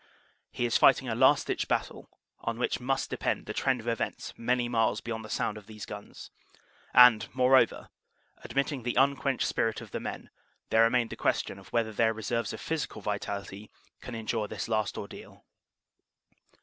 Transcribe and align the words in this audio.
He 0.49 0.65
is 0.65 0.77
fighting 0.79 1.07
a 1.07 1.13
last 1.13 1.45
ditch 1.45 1.67
battle 1.67 2.09
on 2.39 2.57
which 2.57 2.79
must 2.79 3.11
depend 3.11 3.45
the 3.45 3.53
trend 3.53 3.79
of 3.79 3.87
events 3.87 4.33
many 4.35 4.67
miles 4.67 4.99
beyond 4.99 5.29
sound 5.29 5.59
of 5.59 5.67
these 5.67 5.85
guns. 5.85 6.31
And, 6.91 7.27
moreover, 7.35 7.91
admitting 8.43 8.81
the 8.81 8.95
unquenched 8.95 9.45
spirit 9.45 9.79
of 9.79 9.91
the 9.91 9.99
men, 9.99 10.31
there 10.71 10.81
remained 10.81 11.11
the 11.11 11.15
question 11.15 11.59
of 11.59 11.71
whether 11.71 11.93
their 11.93 12.13
reserves 12.15 12.51
of 12.51 12.59
physical 12.59 13.03
vitality 13.03 13.69
can 14.01 14.15
endure 14.15 14.47
this 14.47 14.67
last 14.67 14.97
ordeal. 14.97 15.45